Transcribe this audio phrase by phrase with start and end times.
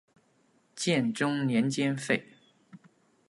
[0.75, 2.29] 建中年间废。